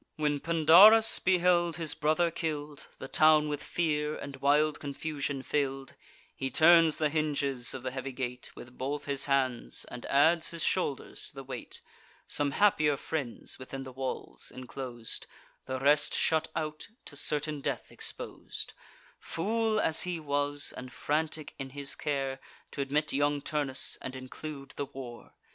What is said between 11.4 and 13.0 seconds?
weight Some happier